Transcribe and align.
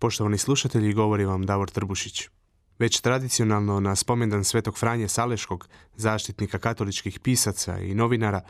Poštovani 0.00 0.38
slušatelji, 0.38 0.92
govori 0.92 1.24
vam 1.24 1.46
Davor 1.46 1.70
Trbušić. 1.70 2.28
Već 2.78 3.00
tradicionalno 3.00 3.80
na 3.80 3.96
spomendan 3.96 4.44
svetog 4.44 4.78
Franje 4.78 5.08
Saleškog, 5.08 5.68
zaštitnika 5.96 6.58
katoličkih 6.58 7.20
pisaca 7.20 7.78
i 7.78 7.94
novinara, 7.94 8.40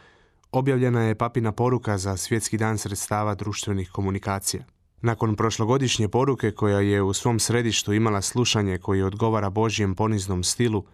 objavljena 0.53 1.03
je 1.03 1.15
papina 1.15 1.53
poruka 1.53 1.99
za 1.99 2.17
svjetski 2.17 2.57
dan 2.59 2.79
sredstava 2.79 3.35
društvenih 3.35 3.91
komunikacija. 3.91 4.65
Nakon 5.03 5.37
prošlogodišnje 5.37 6.09
poruke 6.09 6.51
koja 6.51 6.81
je 6.81 7.03
u 7.03 7.13
svom 7.13 7.39
središtu 7.39 7.93
imala 7.93 8.23
slušanje 8.23 8.79
koji 8.79 9.03
odgovara 9.03 9.51
Božjem 9.51 9.95
poniznom 9.95 10.45
stilu 10.45 10.85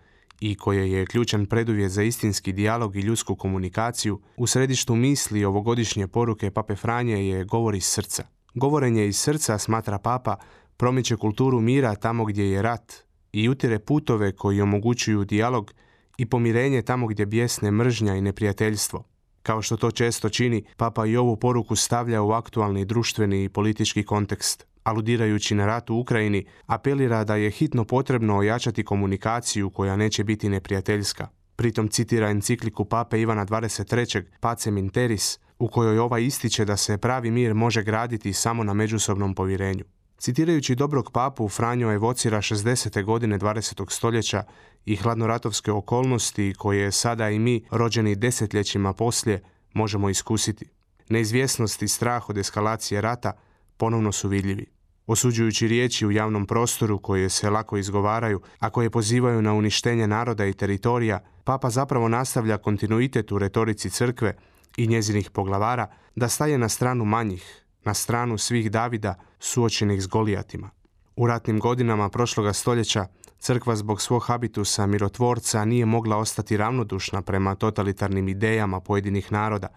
i 0.41 0.55
koje 0.55 0.93
je 0.93 1.07
ključan 1.07 1.47
preduvjet 1.47 1.93
za 1.93 2.03
istinski 2.03 2.53
dijalog 2.53 2.97
i 2.97 3.01
ljudsku 3.01 3.37
komunikaciju, 3.37 4.21
u 4.37 4.47
središtu 4.47 4.95
misli 4.95 5.45
ovogodišnje 5.45 6.09
poruke 6.09 6.51
Pape 6.51 6.77
Franje 6.77 7.29
je 7.29 7.45
govor 7.45 7.75
iz 7.75 7.85
srca. 7.85 8.36
Govorenje 8.57 9.07
iz 9.07 9.17
srca, 9.17 9.59
smatra 9.59 9.99
papa, 9.99 10.37
promiče 10.77 11.17
kulturu 11.17 11.61
mira 11.61 11.95
tamo 11.95 12.25
gdje 12.25 12.51
je 12.51 12.63
rat 12.63 12.93
i 13.33 13.49
utire 13.49 13.79
putove 13.79 14.33
koji 14.33 14.61
omogućuju 14.61 15.25
dijalog 15.25 15.73
i 16.19 16.27
pomirenje 16.27 16.83
tamo 16.83 17.07
gdje 17.07 17.27
bjesne 17.27 17.71
mržnja 17.71 18.15
i 18.15 18.21
neprijateljstvo. 18.21 19.05
Kao 19.43 19.63
što 19.63 19.77
to 19.77 19.91
često 19.91 20.29
čini, 20.29 20.65
papa 20.77 21.07
i 21.07 21.17
ovu 21.17 21.37
poruku 21.37 21.77
stavlja 21.77 22.23
u 22.23 22.31
aktualni 22.31 22.85
društveni 22.85 23.45
i 23.45 23.49
politički 23.49 24.03
kontekst. 24.03 24.67
Aludirajući 24.83 25.55
na 25.55 25.67
rat 25.67 25.91
u 25.91 25.97
Ukrajini, 25.97 26.47
apelira 26.67 27.25
da 27.25 27.37
je 27.37 27.51
hitno 27.51 27.85
potrebno 27.85 28.37
ojačati 28.37 28.85
komunikaciju 28.85 29.71
koja 29.71 29.97
neće 29.97 30.25
biti 30.25 30.49
neprijateljska. 30.49 31.29
Pritom 31.57 31.89
citira 31.89 32.31
encikliku 32.31 32.85
pape 32.85 33.21
Ivana 33.21 33.47
23. 33.47 34.23
Pacem 34.41 34.79
Interis, 34.79 35.39
u 35.59 35.69
kojoj 35.69 35.99
ova 35.99 36.19
ističe 36.19 36.65
da 36.65 36.77
se 36.77 36.99
pravi 36.99 37.31
mir 37.31 37.55
može 37.55 37.83
graditi 37.83 38.33
samo 38.33 38.65
na 38.65 38.75
međusobnom 38.75 39.35
povjerenju. 39.35 39.85
Citirajući 40.19 40.75
dobrog 40.75 41.11
papu, 41.13 41.49
Franjo 41.49 41.93
evocira 41.93 42.39
60. 42.39 43.05
godine 43.05 43.39
20. 43.39 43.91
stoljeća 43.91 44.45
i 44.85 44.97
hladnoratovske 44.97 45.73
okolnosti 45.73 46.55
koje 46.59 46.93
sada 46.93 47.31
i 47.31 47.39
mi, 47.39 47.65
rođeni 47.71 48.15
desetljećima 48.15 48.93
poslije, 48.93 49.43
možemo 49.73 50.11
iskusiti. 50.11 50.67
Neizvjesnost 51.09 51.83
i 51.83 51.89
strah 51.89 52.31
od 52.31 52.39
eskalacije 52.39 53.01
rata 53.01 53.33
ponovno 53.77 54.13
su 54.13 54.29
vidljivi. 54.29 54.76
Osuđujući 55.07 55.69
riječi 55.69 56.07
u 56.07 56.11
javnom 56.11 56.47
prostoru 56.47 56.99
koje 56.99 57.29
se 57.29 57.51
lako 57.51 57.77
izgovaraju, 57.77 58.41
a 58.59 58.71
koje 58.71 58.91
pozivaju 58.91 59.43
na 59.43 59.55
uništenje 59.55 60.07
naroda 60.07 60.47
i 60.47 60.53
teritorija, 60.53 61.21
papa 61.45 61.71
zapravo 61.71 62.09
nastavlja 62.09 62.59
kontinuitet 62.59 63.33
u 63.33 63.39
retorici 63.39 63.91
crkve 63.91 64.37
i 64.77 64.87
njezinih 64.87 65.31
poglavara 65.31 65.87
da 66.17 66.29
staje 66.29 66.59
na 66.59 66.69
stranu 66.69 67.05
manjih, 67.05 67.65
na 67.85 67.95
stranu 67.95 68.39
svih 68.39 68.71
Davida 68.71 69.15
suočenih 69.39 70.03
s 70.03 70.07
Golijatima. 70.07 70.71
U 71.17 71.27
ratnim 71.27 71.61
godinama 71.61 72.09
prošloga 72.09 72.53
stoljeća 72.53 73.07
crkva 73.39 73.77
zbog 73.77 74.01
svog 74.01 74.23
habitusa 74.27 74.87
mirotvorca 74.87 75.65
nije 75.65 75.87
mogla 75.87 76.17
ostati 76.17 76.57
ravnodušna 76.57 77.23
prema 77.23 77.55
totalitarnim 77.55 78.29
idejama 78.29 78.81
pojedinih 78.81 79.33
naroda, 79.33 79.69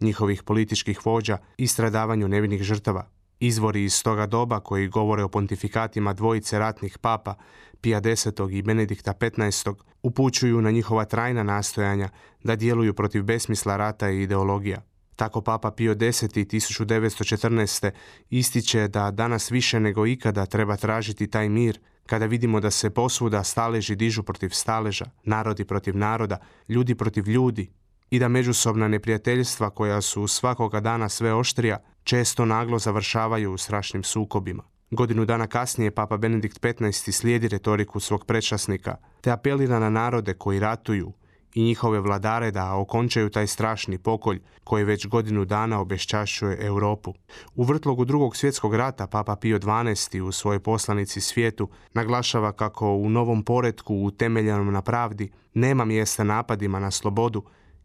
njihovih 0.00 0.42
političkih 0.42 1.06
vođa 1.06 1.38
i 1.56 1.66
stradavanju 1.66 2.28
nevinih 2.28 2.62
žrtava. 2.62 3.08
Izvori 3.44 3.84
iz 3.84 4.02
toga 4.02 4.26
doba 4.26 4.60
koji 4.60 4.88
govore 4.88 5.22
o 5.22 5.28
pontifikatima 5.28 6.12
dvojice 6.12 6.58
ratnih 6.58 6.98
papa, 6.98 7.34
Pija 7.80 8.00
X. 8.04 8.26
i 8.50 8.62
Benedikta 8.62 9.14
XV. 9.20 9.74
upućuju 10.02 10.60
na 10.60 10.70
njihova 10.70 11.04
trajna 11.04 11.42
nastojanja 11.42 12.08
da 12.44 12.56
djeluju 12.56 12.94
protiv 12.94 13.22
besmisla 13.22 13.76
rata 13.76 14.10
i 14.10 14.22
ideologija. 14.22 14.82
Tako 15.16 15.40
Papa 15.40 15.70
Pio 15.70 15.92
X. 15.92 15.98
1914. 16.22 17.90
ističe 18.30 18.88
da 18.88 19.10
danas 19.10 19.50
više 19.50 19.80
nego 19.80 20.06
ikada 20.06 20.46
treba 20.46 20.76
tražiti 20.76 21.26
taj 21.26 21.48
mir 21.48 21.80
kada 22.06 22.26
vidimo 22.26 22.60
da 22.60 22.70
se 22.70 22.90
posvuda 22.90 23.44
staleži 23.44 23.96
dižu 23.96 24.22
protiv 24.22 24.48
staleža, 24.48 25.04
narodi 25.24 25.64
protiv 25.64 25.96
naroda, 25.96 26.38
ljudi 26.68 26.94
protiv 26.94 27.28
ljudi 27.28 27.70
i 28.10 28.18
da 28.18 28.28
međusobna 28.28 28.88
neprijateljstva 28.88 29.70
koja 29.70 30.00
su 30.00 30.26
svakoga 30.26 30.80
dana 30.80 31.08
sve 31.08 31.34
oštrija 31.34 31.78
često 32.04 32.44
naglo 32.44 32.78
završavaju 32.78 33.52
u 33.52 33.58
strašnim 33.58 34.02
sukobima. 34.02 34.62
Godinu 34.90 35.24
dana 35.24 35.46
kasnije 35.46 35.90
Papa 35.90 36.16
Benedikt 36.16 36.60
XV. 36.60 37.12
slijedi 37.12 37.48
retoriku 37.48 38.00
svog 38.00 38.26
prečasnika 38.26 38.96
te 39.20 39.30
apelira 39.30 39.78
na 39.78 39.90
narode 39.90 40.34
koji 40.34 40.60
ratuju 40.60 41.12
i 41.54 41.62
njihove 41.62 42.00
vladare 42.00 42.50
da 42.50 42.74
okončaju 42.74 43.30
taj 43.30 43.46
strašni 43.46 43.98
pokolj 43.98 44.40
koji 44.64 44.84
već 44.84 45.06
godinu 45.06 45.44
dana 45.44 45.80
obešćašuje 45.80 46.58
Europu. 46.60 47.14
U 47.54 47.64
vrtlogu 47.64 48.04
drugog 48.04 48.36
svjetskog 48.36 48.74
rata 48.74 49.06
Papa 49.06 49.36
Pio 49.36 49.58
XII 49.58 50.20
u 50.20 50.32
svojoj 50.32 50.60
poslanici 50.60 51.20
svijetu 51.20 51.68
naglašava 51.94 52.52
kako 52.52 52.94
u 52.94 53.10
novom 53.10 53.42
poretku 53.44 53.94
utemeljenom 53.94 54.72
na 54.72 54.82
pravdi 54.82 55.30
nema 55.54 55.84
mjesta 55.84 56.24
napadima 56.24 56.80
na 56.80 56.90
slobodu 56.90 57.42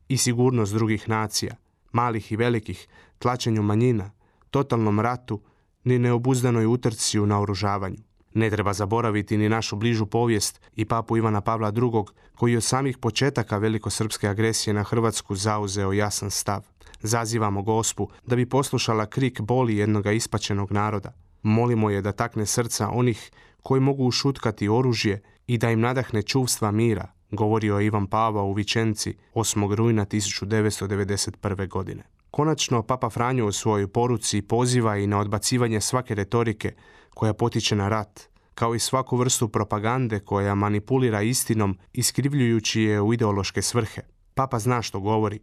i 0.08 0.18
sigurnost 0.18 0.74
drugih 0.74 1.10
nacija, 1.10 1.56
malih 2.00 2.32
i 2.32 2.36
velikih, 2.36 2.88
tlačenju 3.20 3.62
manjina, 3.62 4.12
totalnom 4.52 5.00
ratu, 5.00 5.42
ni 5.84 6.00
neobuzdanoj 6.00 6.66
utrci 6.66 7.20
u 7.20 7.26
naoružavanju. 7.26 8.04
Ne 8.34 8.50
treba 8.50 8.74
zaboraviti 8.74 9.38
ni 9.38 9.50
našu 9.50 9.76
bližu 9.76 10.06
povijest 10.06 10.62
i 10.76 10.86
papu 10.86 11.18
Ivana 11.18 11.42
Pavla 11.42 11.72
II, 11.76 12.04
koji 12.36 12.58
od 12.58 12.64
samih 12.64 12.98
početaka 12.98 13.58
velikosrpske 13.58 14.28
agresije 14.30 14.74
na 14.74 14.84
Hrvatsku 14.84 15.36
zauzeo 15.36 15.94
jasan 15.94 16.30
stav. 16.30 16.62
Zazivamo 17.02 17.62
gospu 17.62 18.10
da 18.26 18.36
bi 18.36 18.50
poslušala 18.50 19.06
krik 19.06 19.42
boli 19.42 19.78
jednoga 19.78 20.12
ispačenog 20.12 20.72
naroda. 20.72 21.14
Molimo 21.44 21.90
je 21.90 22.02
da 22.02 22.12
takne 22.12 22.46
srca 22.46 22.90
onih 22.90 23.32
koji 23.64 23.82
mogu 23.82 24.06
ušutkati 24.06 24.70
oružje 24.70 25.22
i 25.48 25.58
da 25.58 25.72
im 25.72 25.80
nadahne 25.80 26.22
čuvstva 26.22 26.72
mira, 26.72 27.12
govorio 27.32 27.80
je 27.80 27.86
Ivan 27.86 28.08
Pava 28.08 28.44
u 28.44 28.54
Vičenci 28.54 29.16
8. 29.34 29.76
rujna 29.76 30.06
1991. 30.06 31.68
godine. 31.68 32.04
Konačno, 32.32 32.84
Papa 32.84 33.10
Franjo 33.10 33.48
u 33.48 33.52
svojoj 33.52 33.88
poruci 33.88 34.42
poziva 34.42 34.98
i 34.98 35.08
na 35.08 35.20
odbacivanje 35.20 35.82
svake 35.82 36.16
retorike 36.16 36.74
koja 37.10 37.34
potiče 37.34 37.76
na 37.76 37.90
rat, 37.90 38.30
kao 38.54 38.76
i 38.76 38.80
svaku 38.80 39.18
vrstu 39.18 39.50
propagande 39.50 40.20
koja 40.20 40.56
manipulira 40.56 41.22
istinom 41.22 41.78
iskrivljujući 41.94 42.82
je 42.82 43.02
u 43.02 43.14
ideološke 43.14 43.62
svrhe. 43.62 44.02
Papa 44.34 44.60
zna 44.60 44.82
što 44.82 45.00
govori, 45.00 45.40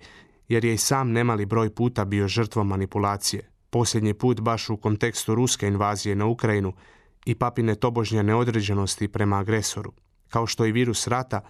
jer 0.49 0.65
je 0.65 0.75
i 0.75 0.79
sam 0.79 1.13
nemali 1.13 1.47
broj 1.47 1.75
puta 1.75 2.05
bio 2.05 2.29
žrtvom 2.29 2.69
manipulacije. 2.69 3.51
Posljednji 3.71 4.15
put 4.15 4.41
baš 4.41 4.71
u 4.71 4.77
kontekstu 4.77 5.35
ruske 5.35 5.67
invazije 5.67 6.15
na 6.15 6.27
Ukrajinu 6.27 6.73
i 7.27 7.35
papine 7.35 7.75
tobožnje 7.75 8.23
neodređenosti 8.23 9.09
prema 9.09 9.39
agresoru. 9.39 9.93
Kao 10.29 10.47
što 10.47 10.67
i 10.67 10.73
virus 10.73 11.07
rata, 11.07 11.41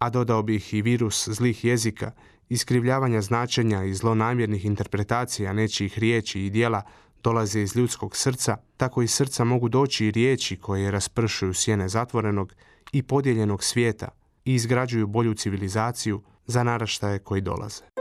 a 0.00 0.10
dodao 0.10 0.42
bih 0.42 0.74
i 0.74 0.82
virus 0.82 1.28
zlih 1.28 1.64
jezika, 1.64 2.12
iskrivljavanja 2.48 3.20
značenja 3.20 3.84
i 3.84 3.94
zlonamjernih 3.94 4.64
interpretacija 4.64 5.52
nečijih 5.52 5.98
riječi 5.98 6.40
i 6.40 6.50
dijela 6.50 6.82
dolaze 7.22 7.62
iz 7.62 7.76
ljudskog 7.76 8.16
srca, 8.16 8.56
tako 8.76 9.02
iz 9.02 9.10
srca 9.10 9.44
mogu 9.44 9.68
doći 9.68 10.06
i 10.06 10.10
riječi 10.10 10.56
koje 10.56 10.90
raspršuju 10.90 11.54
sjene 11.54 11.88
zatvorenog 11.88 12.52
i 12.92 13.02
podijeljenog 13.02 13.64
svijeta 13.64 14.08
i 14.44 14.54
izgrađuju 14.54 15.06
bolju 15.06 15.34
civilizaciju 15.34 16.22
za 16.46 16.62
naraštaje 16.62 17.18
koji 17.18 17.40
dolaze. 17.40 17.99